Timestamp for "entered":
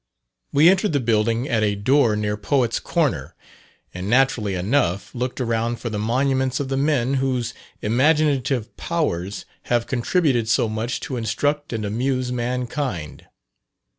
0.67-0.93